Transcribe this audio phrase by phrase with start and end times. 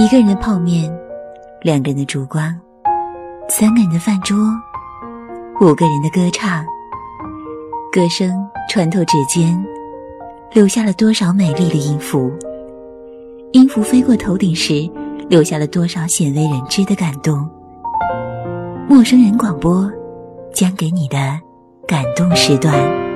[0.00, 0.88] 一个人的泡面，
[1.60, 2.54] 两个人的烛光，
[3.48, 4.38] 三个人的饭桌，
[5.60, 6.64] 五个人的歌唱。
[7.90, 8.30] 歌声
[8.70, 9.60] 穿透指尖，
[10.52, 12.30] 留下了多少美丽的音符？
[13.50, 14.88] 音符飞过头顶时，
[15.28, 17.44] 留下了多少鲜为人知的感动？
[18.88, 19.90] 陌生人广播，
[20.54, 21.16] 将给你的
[21.88, 23.07] 感动时段。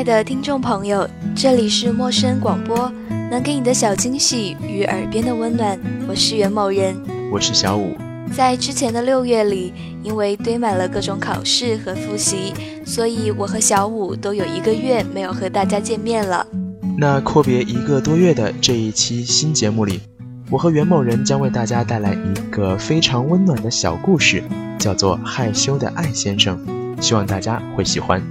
[0.00, 2.90] 爱的听众朋友，这里是陌生广播，
[3.30, 5.78] 能给你的小惊喜与耳边的温暖。
[6.08, 6.96] 我是袁某人，
[7.30, 7.94] 我是小五。
[8.32, 16.46] 在之前的六月里，因为堆满了各种考试和复习，所以我和小五都有一个月没有和大家见面了。
[16.96, 20.00] 那阔别一个多月的这一期新节目里，
[20.48, 24.42] 我和袁某人将为大家带来一个非常温暖的小故事，
[24.78, 26.58] 叫做《害羞的艾先生》，
[27.02, 28.22] 希望大家会喜欢。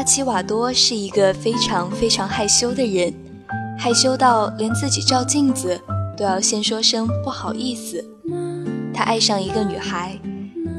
[0.00, 3.12] 阿奇瓦多是一个非常非常害羞的人，
[3.76, 5.78] 害羞到连自己照镜子
[6.16, 8.02] 都要先说声不好意思。
[8.94, 10.18] 他爱上一个女孩，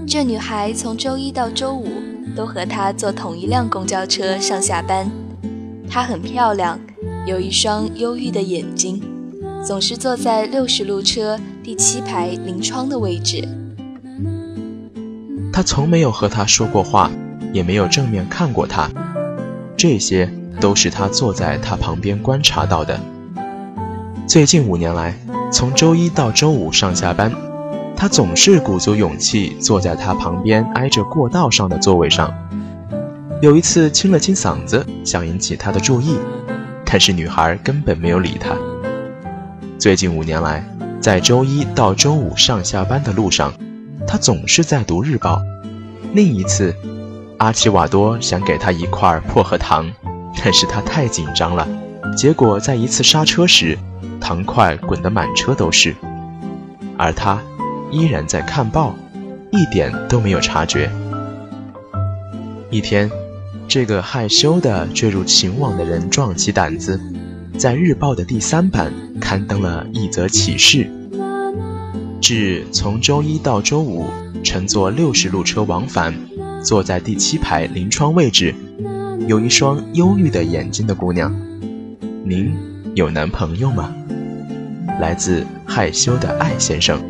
[0.08, 1.88] 这女孩从周一到周五
[2.36, 5.08] 都和他坐同一辆公交车上下班。
[5.88, 6.80] 她很漂亮，
[7.28, 9.00] 有一双忧郁的眼睛，
[9.64, 13.48] 总是坐在六十路车第七排临窗的位置。
[15.54, 17.12] 他从没有和她说过话，
[17.54, 18.90] 也没有正面看过她。
[19.82, 23.00] 这些都是他坐在他旁边观察到的。
[24.28, 25.18] 最近五年来，
[25.52, 27.34] 从周一到周五上下班，
[27.96, 32.32] 他总是鼓足勇气坐在他旁边挨着过道上的座位上。
[33.42, 36.16] 有一次清了清嗓子，想引起他的注意，
[36.86, 38.56] 但是女孩根本没有理他。
[39.80, 40.64] 最近五年来，
[41.00, 43.52] 在周一到周五上下班的路上，
[44.06, 45.42] 他总是在读日报。
[46.14, 46.72] 另一次。
[47.42, 49.92] 阿奇瓦多想给他一块薄荷糖，
[50.44, 51.68] 但是他太紧张了，
[52.16, 53.76] 结果在一次刹车时，
[54.20, 55.96] 糖块滚得满车都是，
[57.00, 57.42] 而他
[57.90, 58.94] 依然在看报，
[59.50, 60.92] 一点都没有察觉。
[62.70, 63.10] 一天，
[63.68, 67.02] 这个害羞的坠入情网的人壮起胆子，
[67.58, 70.88] 在日报的第三版刊登了一则启事：
[72.22, 74.06] 至从周一到周五
[74.44, 76.14] 乘坐六十路车往返。
[76.64, 78.54] 坐在第七排临窗位置，
[79.28, 81.36] 有一双忧郁的眼睛的姑娘。
[82.24, 82.56] 您
[82.94, 83.92] 有男朋友吗？
[85.00, 87.02] 来自害羞的艾先生。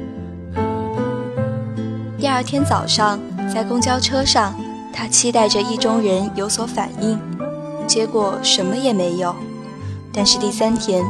[2.18, 3.20] 第二天早上，
[3.54, 4.56] 在公交车上，
[4.94, 7.20] 他期待着意中人有所反应，
[7.86, 9.36] 结果什么也没有。
[10.14, 11.04] 但是第三天，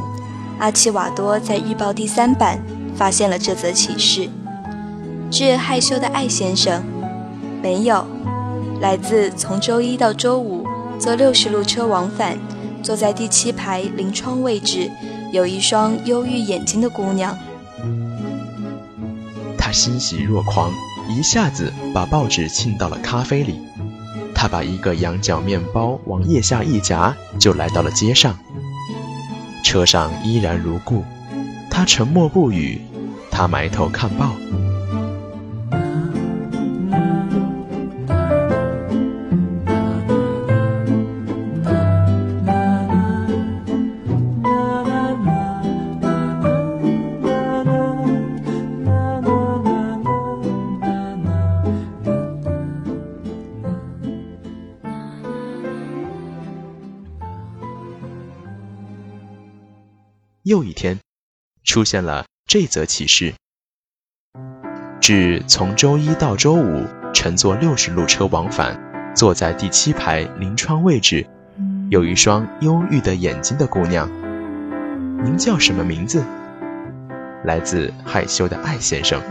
[0.57, 2.59] 阿奇瓦多在日报第三版
[2.95, 4.27] 发现了这则启事：
[5.29, 6.81] 致害羞的艾先生，
[7.61, 8.03] 没有。
[8.81, 10.65] 来自从周一到周五
[10.99, 12.35] 坐六十路车往返，
[12.81, 14.89] 坐在第七排临窗位置，
[15.31, 17.37] 有一双忧郁眼睛的姑娘。
[19.55, 20.73] 他欣喜若狂，
[21.07, 23.61] 一下子把报纸浸到了咖啡里。
[24.33, 28.35] 他把一个羊角面包往腋下一夹，就来到了街上。
[29.63, 31.03] 车上依然如故，
[31.69, 32.81] 他沉默不语，
[33.29, 34.31] 他埋头看报。
[60.43, 60.97] 又一天，
[61.63, 63.35] 出现了这则启事：
[64.99, 71.27] 至从周一到周五乘坐六十路车往返，坐在第七排临窗位置，
[71.91, 74.09] 有一双忧郁的眼睛的姑娘。
[75.23, 76.23] 您叫什么名字？
[77.43, 79.21] 来自害羞的艾先生。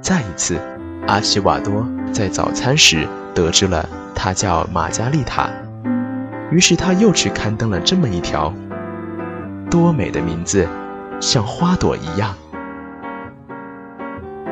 [0.00, 0.58] 再一次，
[1.06, 5.48] 阿西瓦多在早餐时得知了她叫玛加丽塔。
[6.50, 8.52] 于是他又去刊登了这么一条，
[9.70, 10.68] 多美的名字，
[11.20, 12.34] 像花朵一样。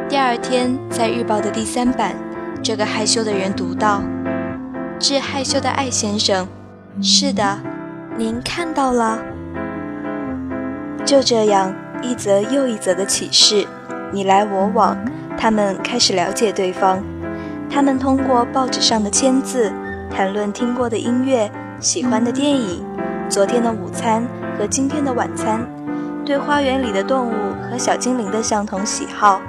[0.08, 2.14] 第二天，在日报的第三版，
[2.62, 4.02] 这个害羞的人读到
[4.98, 6.46] ：“致害羞的艾先生，
[7.00, 7.58] 是的，
[8.16, 9.18] 您看到了。”
[11.04, 13.66] 就这样，一则又一则的启示，
[14.12, 14.96] 你来我往，
[15.36, 17.02] 他们开始了解对方。
[17.70, 19.72] 他们通过报纸上的签字，
[20.10, 21.50] 谈论听过的音乐。
[21.80, 22.84] 喜欢的电影，
[23.28, 24.22] 昨天的午餐
[24.58, 25.66] 和今天的晚餐，
[26.24, 27.32] 对花园里的动物
[27.70, 29.40] 和小精灵的相同喜好，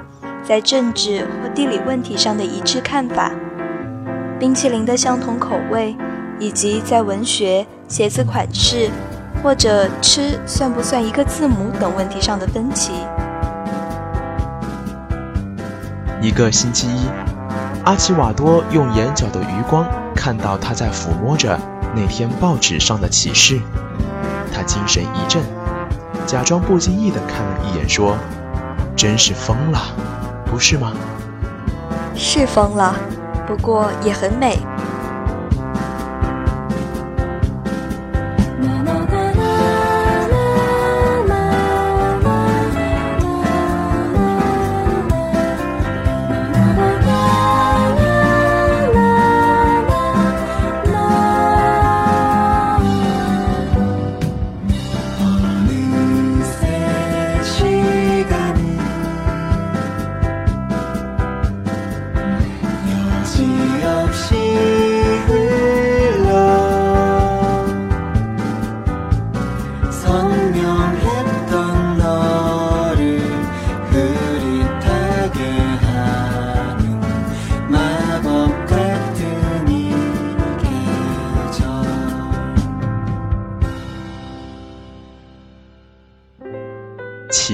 [0.42, 3.30] 在政治或地理问题上的一致看法，
[4.38, 5.96] 冰淇淋的相同口味，
[6.38, 8.90] 以及在文学、鞋子款式
[9.42, 12.92] 或者吃算不算一个字母等问题上的分歧。
[16.20, 17.06] 一个星期一，
[17.84, 21.58] 阿奇瓦多用眼角的余光看到他在抚摸着。
[21.96, 23.60] 那天报纸上的启示，
[24.64, 25.42] 精神一振，
[26.26, 28.16] 假装不经意地看了一眼，说
[28.96, 29.78] ：“真是疯了，
[30.44, 30.92] 不是吗
[32.14, 32.94] ？”“是疯了，
[33.46, 34.58] 不过也很美。”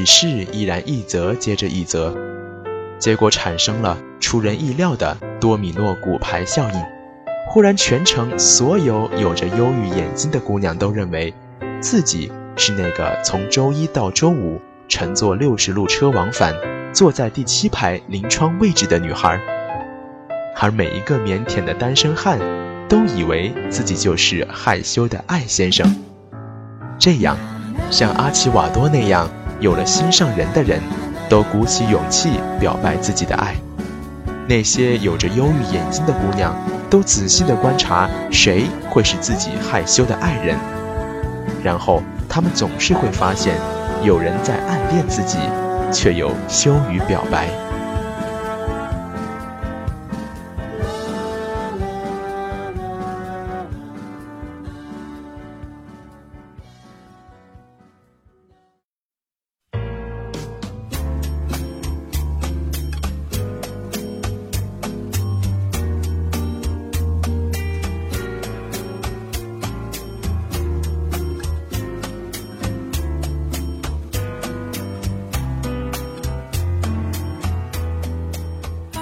[0.01, 2.17] 只是依然一则接着一则，
[2.99, 6.83] 结果产生了出人意料的多米诺骨牌效应。
[7.51, 11.35] 忽然，全城所有有着忧郁眼睛的姑娘都认为，
[11.83, 14.59] 自己是那个从周一到周五
[14.89, 16.55] 乘坐六十路车往返、
[16.95, 19.39] 坐在第七排临窗位置的女孩，
[20.57, 22.39] 而每一个腼腆的单身汉
[22.89, 25.95] 都以为自己就是害羞的艾先生。
[26.99, 27.37] 这样，
[27.91, 29.29] 像阿奇瓦多那样。
[29.61, 30.81] 有了心上人的人，
[31.29, 33.55] 都鼓起勇气表白自己的爱。
[34.49, 36.55] 那些有着忧郁眼睛的姑娘，
[36.89, 40.57] 都仔细地观察谁会是自己害羞的爱人，
[41.63, 43.55] 然后她们总是会发现，
[44.03, 45.39] 有人在暗恋自己，
[45.93, 47.49] 却又羞于表白。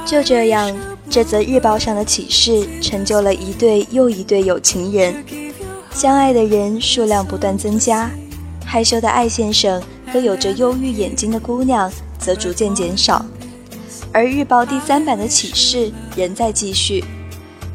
[0.09, 0.75] 就这样，
[1.11, 5.23] 这则日报上的启示成就了一对又一对有情人，
[5.93, 8.11] 相爱的人数量不断增加，
[8.65, 13.23] 害羞的艾先生和有着忧郁眼睛的姑娘则逐渐减少，
[14.11, 17.05] 而日报第三版的启示仍在继续。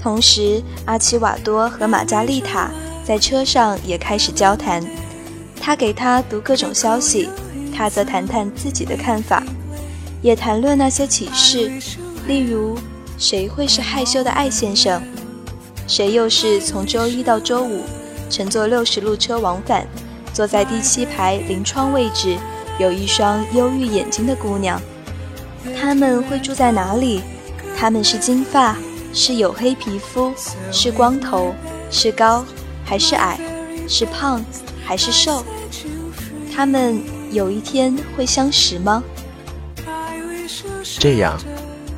[0.02, 2.72] 同时，阿奇瓦多和玛加丽塔
[3.06, 4.84] 在车上也开始交谈，
[5.62, 7.30] 他给他读各种消息，
[7.78, 9.44] 他则谈谈自己的看法，
[10.24, 11.72] 也谈论那些启示。
[12.28, 12.78] 例如，
[13.18, 15.02] 谁会是害羞的艾先生？
[15.88, 17.84] 谁又是从周一到周五
[18.30, 19.86] 乘坐六十路车往返，
[20.34, 22.38] 坐在第七排临窗位置，
[22.80, 24.82] 有一双忧郁眼睛的姑娘？
[25.80, 27.22] 他们会住在哪里？
[27.78, 28.78] 他们是金发，
[29.14, 30.32] 是黝黑皮肤，
[30.72, 31.54] 是光头，
[31.92, 32.46] 是高
[32.86, 33.38] 还是矮？
[33.88, 34.44] 是胖
[34.86, 35.44] 还是瘦？
[36.56, 37.02] 他们
[37.32, 39.04] 有一天会相识吗？
[41.00, 41.38] 这样。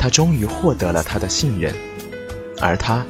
[0.06, 1.74] 他终于获得了他的信任，
[2.62, 3.04] 而他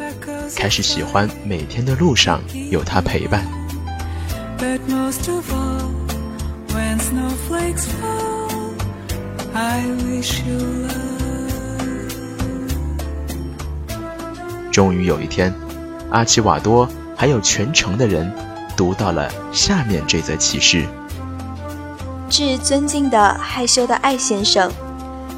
[0.56, 2.40] 开始喜欢每天的路上
[2.72, 3.46] 有他陪伴。
[14.72, 15.54] 终于有一天，
[16.12, 16.88] 阿奇瓦多
[17.18, 18.34] 还有全城的人
[18.78, 20.86] 读到了下面这则启示：
[22.30, 24.72] 致尊敬的害羞的艾先生。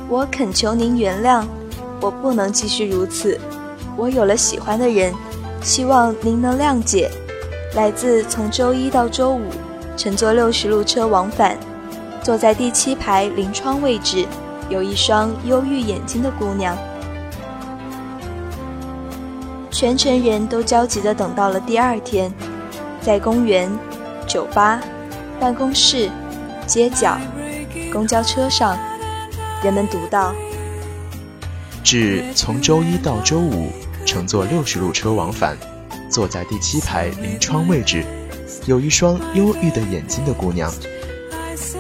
[0.10, 1.44] 我恳求您原谅，
[2.00, 3.38] 我不能继续如此。
[3.98, 5.14] 我有了喜欢的人，
[5.62, 7.12] 希望您能谅解。
[7.76, 9.42] 来自从周一到周五
[9.98, 11.58] 乘坐六十路车往返，
[12.24, 14.26] 坐在第七排临窗位置，
[14.70, 16.78] 有一双忧郁眼睛的姑娘。
[19.70, 22.34] 全城人都焦急地等到了第二天，
[23.02, 23.70] 在公园、
[24.26, 24.80] 酒吧、
[25.38, 26.10] 办公室、
[26.66, 27.18] 街角、
[27.92, 28.78] 公交车上，
[29.68, 30.34] 人们读到：
[31.84, 33.70] 至从周一到周五
[34.06, 35.58] 乘坐六十路车往返。
[36.10, 38.06] 坐在第七排临窗位置，
[38.66, 40.74] 有一双忧郁的眼睛的姑娘。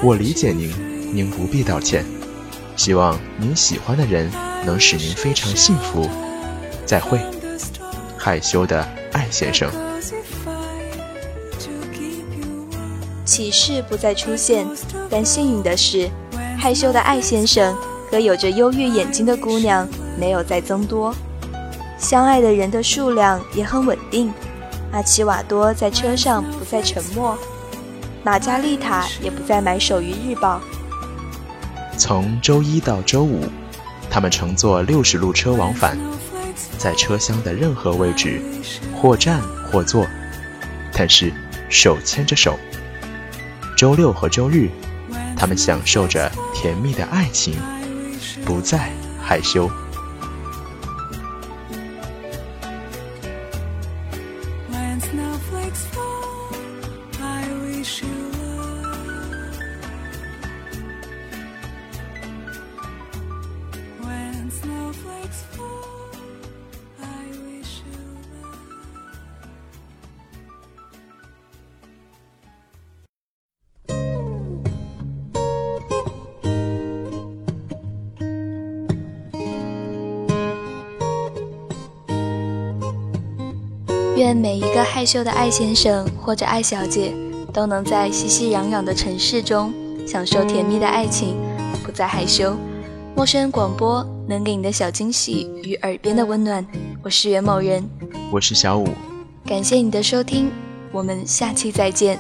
[0.04, 0.70] 我理解您，
[1.16, 2.04] 您不必道歉。
[2.76, 4.30] 希望您喜欢的人
[4.66, 6.10] 能使您非常幸福。
[6.86, 7.22] 再会，
[8.18, 9.72] 害羞的艾先生。
[13.24, 14.68] 启示不再出现，
[15.10, 16.10] 但幸运的是，
[16.58, 17.76] 害羞的艾先生
[18.12, 19.88] 和有着忧郁眼睛的姑娘
[20.20, 21.14] 没有再增多。
[21.98, 24.34] 相爱的人的数量也很稳定，
[24.92, 27.38] 阿奇瓦多在车上不再沉默，
[28.24, 30.60] 玛加丽塔也不再买手语日报。
[31.98, 33.46] 从周一到周五，
[34.10, 35.98] 他们乘坐六十路车往返，
[36.78, 38.42] 在车厢的任何位置，
[38.96, 40.06] 或站或坐，
[40.94, 41.32] 但是
[41.70, 42.58] 手牵着手。
[43.76, 44.70] 周六和周日，
[45.36, 47.54] 他们享受着甜蜜的爱情，
[48.44, 49.70] 不再害羞。
[84.18, 87.14] 愿每一个害羞的艾先生或者艾小姐，
[87.54, 89.72] 都能在熙熙攘攘的城市中
[90.08, 91.38] 享受甜蜜的爱情，
[91.84, 92.58] 不再害羞。
[93.16, 96.66] 陌生人广播能给你的小惊喜与耳边的温暖。
[97.04, 97.88] 我是袁某人，
[98.32, 98.88] 我是小五，
[99.46, 100.52] 感谢你的收听，
[100.92, 102.20] 我们下期再见。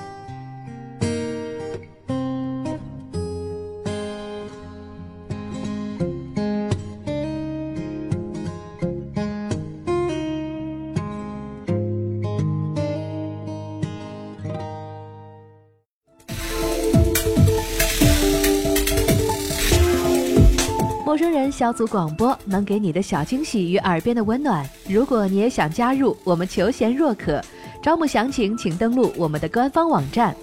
[21.57, 24.63] 小组广播能给你的小惊喜与耳边的温暖。
[24.87, 27.41] 如果你也想加入，我们求贤若渴。
[27.81, 30.35] 招募详情请登录我们的官方网站。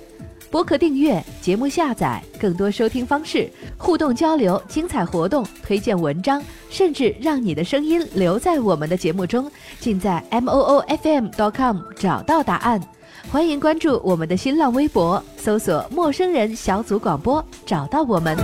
[0.51, 12.81] 播客订阅、节目下载、更多收听方式、互动交流、精彩活动、推荐文章，甚至让你的声音留在我们的节目中，尽在 m o o f m dot com 找到答案。
[13.31, 18.37] 欢迎关注我们的新浪微博，搜索“陌生人小组广播”，找到我们。